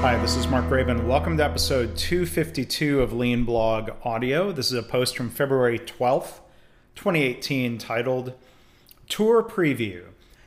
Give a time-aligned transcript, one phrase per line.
[0.00, 1.06] Hi, this is Mark Graban.
[1.08, 4.52] Welcome to episode 252 of Lean Blog Audio.
[4.52, 6.38] This is a post from February 12th,
[6.94, 8.34] 2018, titled
[9.08, 10.04] Tour Preview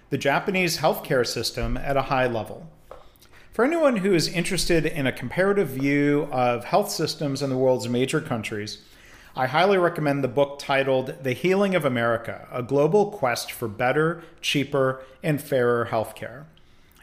[0.10, 2.71] The Japanese Healthcare System at a High Level.
[3.52, 7.89] For anyone who is interested in a comparative view of health systems in the world's
[7.89, 8.81] major countries,
[9.36, 14.23] I highly recommend the book titled The Healing of America A Global Quest for Better,
[14.39, 16.45] Cheaper, and Fairer Healthcare.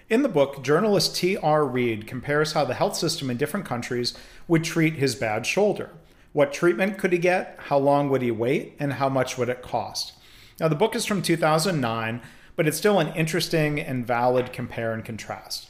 [0.08, 1.66] In the book, journalist T.R.
[1.66, 4.14] Reid compares how the health system in different countries
[4.46, 5.90] would treat his bad shoulder.
[6.32, 7.56] What treatment could he get?
[7.64, 8.74] How long would he wait?
[8.78, 10.14] And how much would it cost?
[10.58, 12.22] Now, the book is from 2009,
[12.56, 15.68] but it's still an interesting and valid compare and contrast.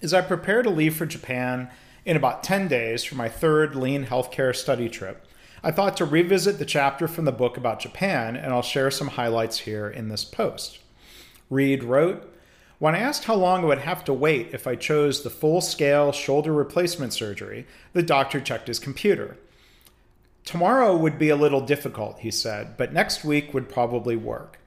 [0.00, 1.68] As I prepare to leave for Japan
[2.06, 5.26] in about 10 days for my third lean healthcare study trip,
[5.62, 9.08] I thought to revisit the chapter from the book about Japan, and I'll share some
[9.08, 10.78] highlights here in this post.
[11.50, 12.26] Reid wrote,
[12.80, 15.60] when I asked how long I would have to wait if I chose the full
[15.60, 19.36] scale shoulder replacement surgery, the doctor checked his computer.
[20.46, 24.58] Tomorrow would be a little difficult, he said, but next week would probably work.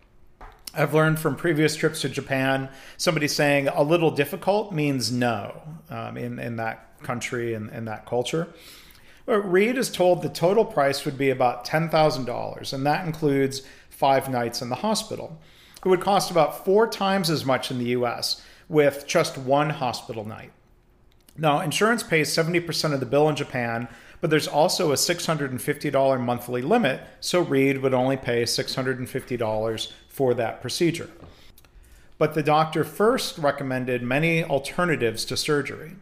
[0.75, 6.16] I've learned from previous trips to Japan, somebody saying a little difficult means no um,
[6.16, 8.48] in, in that country and, and that culture.
[9.25, 14.30] But Reid is told the total price would be about $10,000, and that includes five
[14.30, 15.39] nights in the hospital.
[15.84, 20.26] It would cost about four times as much in the US with just one hospital
[20.26, 20.52] night.
[21.38, 23.88] Now, insurance pays 70% of the bill in Japan,
[24.22, 30.61] but there's also a $650 monthly limit, so Reid would only pay $650 for that
[30.61, 31.09] procedure.
[32.17, 35.95] But the doctor first recommended many alternatives to surgery.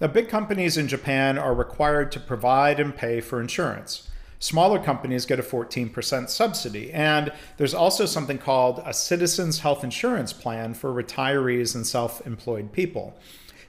[0.00, 4.07] Now, big companies in Japan are required to provide and pay for insurance.
[4.40, 6.92] Smaller companies get a 14% subsidy.
[6.92, 12.72] And there's also something called a citizens health insurance plan for retirees and self employed
[12.72, 13.18] people.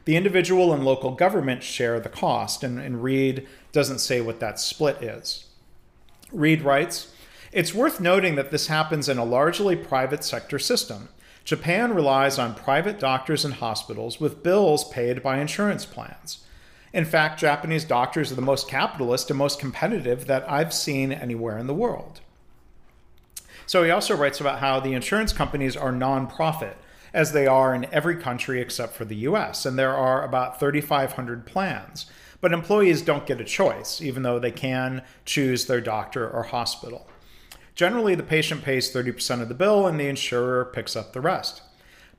[0.05, 4.59] The individual and local government share the cost, and, and Reid doesn't say what that
[4.59, 5.45] split is.
[6.31, 7.13] Reid writes
[7.51, 11.09] It's worth noting that this happens in a largely private sector system.
[11.43, 16.45] Japan relies on private doctors and hospitals with bills paid by insurance plans.
[16.91, 21.57] In fact, Japanese doctors are the most capitalist and most competitive that I've seen anywhere
[21.57, 22.21] in the world.
[23.67, 26.73] So he also writes about how the insurance companies are nonprofit,
[27.13, 31.45] as they are in every country except for the US, and there are about 3,500
[31.45, 32.07] plans.
[32.41, 37.07] But employees don't get a choice, even though they can choose their doctor or hospital.
[37.75, 41.61] Generally, the patient pays 30% of the bill and the insurer picks up the rest.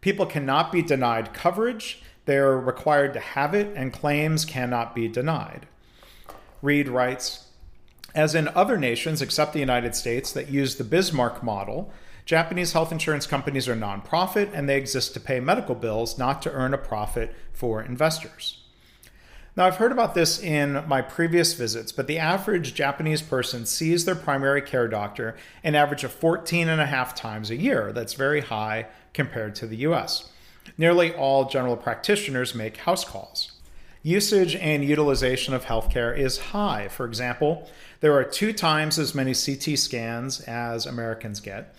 [0.00, 5.66] People cannot be denied coverage they're required to have it, and claims cannot be denied.
[6.62, 7.48] Reid writes
[8.14, 11.92] As in other nations except the United States that use the Bismarck model,
[12.24, 16.52] Japanese health insurance companies are nonprofit and they exist to pay medical bills, not to
[16.52, 18.62] earn a profit for investors.
[19.56, 24.04] Now, I've heard about this in my previous visits, but the average Japanese person sees
[24.04, 27.92] their primary care doctor an average of 14 and a half times a year.
[27.92, 30.30] That's very high compared to the US.
[30.76, 33.52] Nearly all general practitioners make house calls.
[34.02, 36.88] Usage and utilization of healthcare is high.
[36.88, 37.68] For example,
[38.00, 41.74] there are two times as many CT scans as Americans get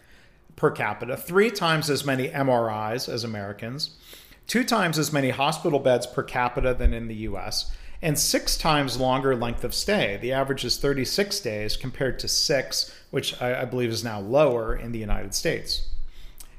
[0.56, 3.98] per capita, three times as many MRIs as Americans,
[4.46, 9.00] two times as many hospital beds per capita than in the US, and six times
[9.00, 10.18] longer length of stay.
[10.22, 14.92] The average is 36 days compared to six, which I, believe is now lower in
[14.92, 15.88] the United States.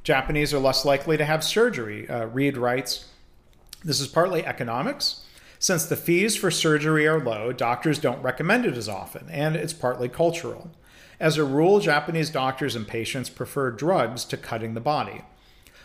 [0.04, 2.08] Japanese are less likely to have surgery.
[2.08, 3.06] Uh, Reid writes
[3.84, 5.24] This is partly economics.
[5.58, 9.72] Since the fees for surgery are low, doctors don't recommend it as often, and it's
[9.72, 10.72] partly cultural.
[11.20, 15.22] As a rule, Japanese doctors and patients prefer drugs to cutting the body.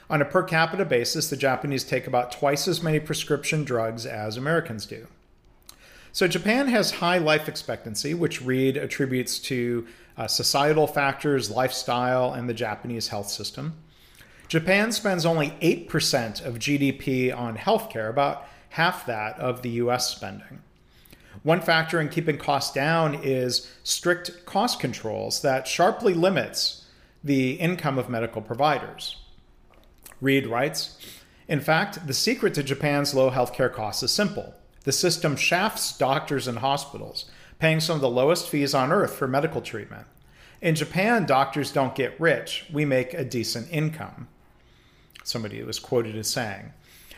[0.10, 4.36] On a per capita basis, the Japanese take about twice as many prescription drugs as
[4.36, 5.06] Americans do.
[6.12, 9.86] So, Japan has high life expectancy, which Reid attributes to
[10.18, 13.74] uh, societal factors, lifestyle, and the Japanese health system.
[14.48, 20.62] Japan spends only 8% of GDP on healthcare, about half that of the US spending.
[21.44, 26.86] One factor in keeping costs down is strict cost controls that sharply limits
[27.24, 29.18] the income of medical providers.
[30.22, 30.98] Reid writes
[31.50, 34.56] In fact, the secret to Japan's low healthcare costs is simple.
[34.86, 37.26] The system shafts doctors and hospitals,
[37.60, 40.08] paying some of the lowest fees on earth for medical treatment.
[40.62, 44.30] In Japan, doctors don't get rich, we make a decent income
[45.28, 46.74] somebody was quoted as saying.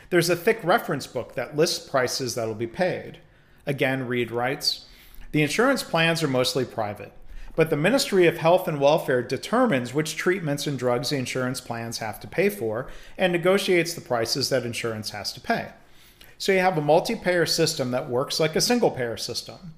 [0.10, 3.20] There's a thick reference book that lists prices that will be paid.
[3.66, 4.86] Again, Reid writes
[5.32, 7.14] The insurance plans are mostly private,
[7.56, 12.00] but the Ministry of Health and Welfare determines which treatments and drugs the insurance plans
[12.00, 15.70] have to pay for and negotiates the prices that insurance has to pay.
[16.40, 19.74] So you have a multi payer system that works like a single payer system.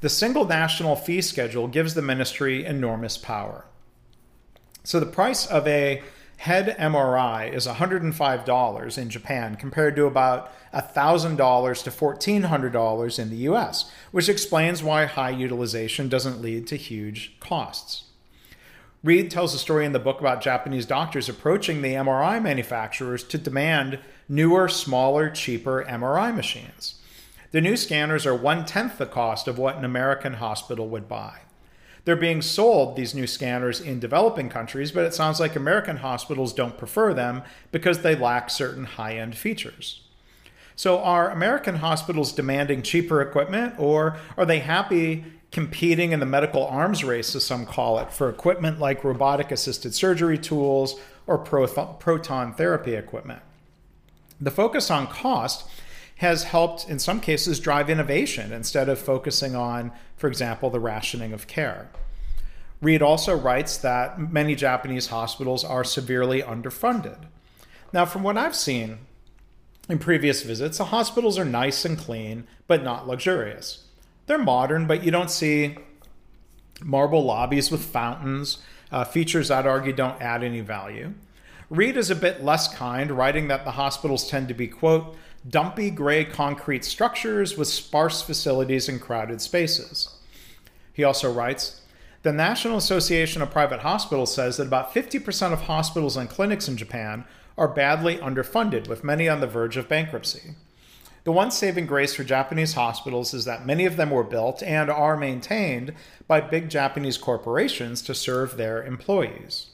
[0.00, 3.66] The single national fee schedule gives the ministry enormous power.
[4.84, 6.02] So the price of a
[6.38, 13.90] head MRI is $105 in Japan compared to about $1,000 to $1,400 in the US,
[14.12, 18.04] which explains why high utilization doesn't lead to huge costs.
[19.02, 23.38] Reid tells a story in the book about Japanese doctors approaching the MRI manufacturers to
[23.38, 23.98] demand
[24.28, 27.00] newer, smaller, cheaper MRI machines.
[27.50, 31.38] The new scanners are one tenth the cost of what an American hospital would buy.
[32.04, 36.52] They're being sold, these new scanners, in developing countries, but it sounds like American hospitals
[36.52, 37.42] don't prefer them
[37.72, 40.02] because they lack certain high end features.
[40.76, 46.66] So, are American hospitals demanding cheaper equipment, or are they happy competing in the medical
[46.66, 52.54] arms race, as some call it, for equipment like robotic assisted surgery tools or proton
[52.54, 53.42] therapy equipment?
[54.40, 55.68] The focus on cost
[56.18, 61.32] has helped, in some cases, drive innovation instead of focusing on, for example, the rationing
[61.32, 61.88] of care.
[62.80, 67.24] Reid also writes that many Japanese hospitals are severely underfunded.
[67.92, 68.98] Now, from what I've seen
[69.88, 73.86] in previous visits, the hospitals are nice and clean, but not luxurious.
[74.26, 75.76] They're modern, but you don't see
[76.82, 78.58] marble lobbies with fountains,
[78.90, 81.14] uh, features I'd argue don't add any value.
[81.70, 85.16] Reid is a bit less kind, writing that the hospitals tend to be, quote,
[85.48, 90.16] dumpy gray concrete structures with sparse facilities and crowded spaces.
[90.92, 91.82] He also writes
[92.22, 96.76] The National Association of Private Hospitals says that about 50% of hospitals and clinics in
[96.76, 97.24] Japan
[97.56, 100.54] are badly underfunded, with many on the verge of bankruptcy.
[101.24, 104.88] The one saving grace for Japanese hospitals is that many of them were built and
[104.88, 105.92] are maintained
[106.26, 109.66] by big Japanese corporations to serve their employees.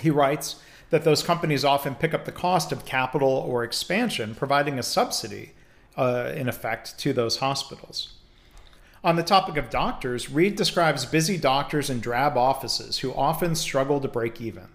[0.00, 0.56] He writes,
[0.94, 5.50] that those companies often pick up the cost of capital or expansion, providing a subsidy,
[5.96, 8.12] uh, in effect, to those hospitals.
[9.02, 14.00] On the topic of doctors, Reid describes busy doctors in drab offices who often struggle
[14.02, 14.68] to break even.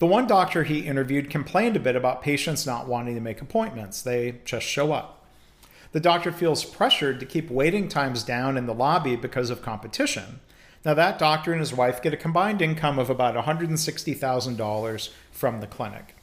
[0.00, 4.02] The one doctor he interviewed complained a bit about patients not wanting to make appointments,
[4.02, 5.24] they just show up.
[5.92, 10.40] The doctor feels pressured to keep waiting times down in the lobby because of competition,
[10.86, 15.66] now, that doctor and his wife get a combined income of about $160,000 from the
[15.66, 16.14] clinic.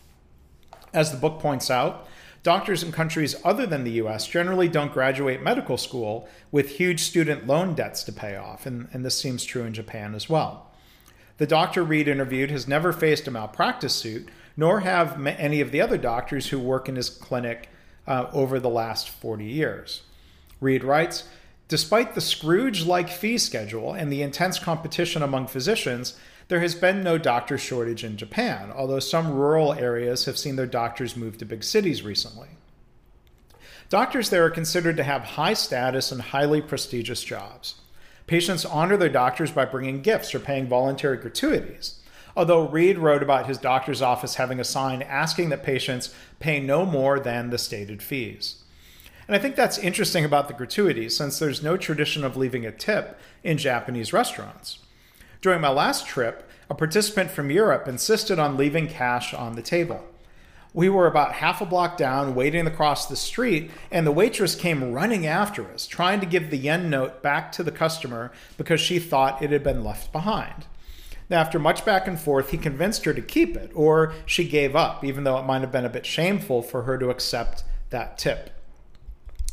[0.94, 2.08] As the book points out,
[2.44, 7.46] doctors in countries other than the US generally don't graduate medical school with huge student
[7.46, 10.72] loan debts to pay off, and, and this seems true in Japan as well.
[11.40, 15.82] The doctor Reid interviewed has never faced a malpractice suit, nor have any of the
[15.82, 17.68] other doctors who work in his clinic
[18.08, 20.04] uh, over the last 40 years.
[20.62, 21.26] Reid writes,
[21.68, 26.16] Despite the Scrooge like fee schedule and the intense competition among physicians,
[26.50, 30.68] there has been no doctor shortage in Japan, although some rural areas have seen their
[30.68, 32.50] doctors move to big cities recently.
[33.90, 37.76] Doctors there are considered to have high status and highly prestigious jobs.
[38.28, 42.00] Patients honor their doctors by bringing gifts or paying voluntary gratuities.
[42.36, 46.86] Although Reid wrote about his doctor's office having a sign asking that patients pay no
[46.86, 48.63] more than the stated fees.
[49.28, 52.72] And I think that's interesting about the gratuity, since there's no tradition of leaving a
[52.72, 54.80] tip in Japanese restaurants.
[55.42, 60.04] During my last trip, a participant from Europe insisted on leaving cash on the table.
[60.74, 64.92] We were about half a block down, waiting across the street, and the waitress came
[64.92, 68.98] running after us, trying to give the yen note back to the customer because she
[68.98, 70.66] thought it had been left behind.
[71.30, 75.04] After much back and forth, he convinced her to keep it, or she gave up,
[75.04, 78.50] even though it might have been a bit shameful for her to accept that tip.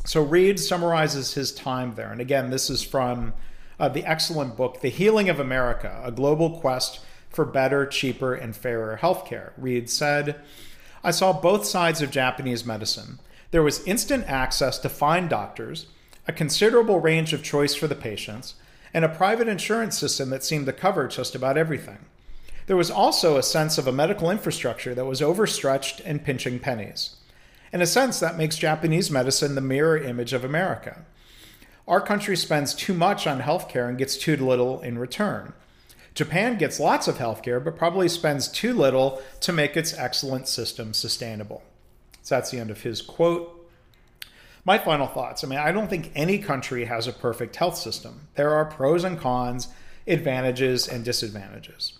[0.05, 2.11] So Reid summarizes his time there.
[2.11, 3.33] And again, this is from
[3.79, 8.55] uh, the excellent book, The Healing of America A Global Quest for Better, Cheaper, and
[8.55, 9.51] Fairer Healthcare.
[9.57, 10.41] Reid said,
[11.03, 13.19] I saw both sides of Japanese medicine.
[13.51, 15.87] There was instant access to fine doctors,
[16.27, 18.55] a considerable range of choice for the patients,
[18.93, 22.05] and a private insurance system that seemed to cover just about everything.
[22.67, 27.15] There was also a sense of a medical infrastructure that was overstretched and pinching pennies.
[27.73, 31.05] In a sense, that makes Japanese medicine the mirror image of America.
[31.87, 35.53] Our country spends too much on healthcare and gets too little in return.
[36.13, 40.93] Japan gets lots of healthcare, but probably spends too little to make its excellent system
[40.93, 41.63] sustainable.
[42.21, 43.57] So that's the end of his quote.
[44.63, 48.27] My final thoughts I mean, I don't think any country has a perfect health system.
[48.35, 49.69] There are pros and cons,
[50.05, 51.93] advantages and disadvantages.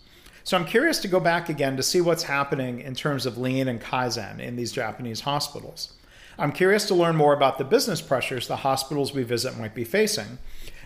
[0.51, 3.69] So I'm curious to go back again to see what's happening in terms of lean
[3.69, 5.93] and kaizen in these Japanese hospitals.
[6.37, 9.85] I'm curious to learn more about the business pressures the hospitals we visit might be
[9.85, 10.39] facing.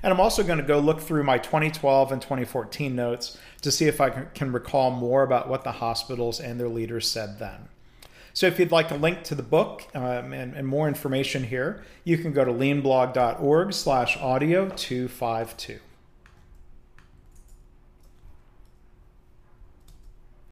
[0.03, 3.87] And I'm also going to go look through my 2012 and 2014 notes to see
[3.87, 7.67] if I can recall more about what the hospitals and their leaders said then.
[8.33, 11.83] So if you'd like a link to the book um, and, and, more information here,
[12.03, 15.79] you can go to leanblog.org slash audio 252.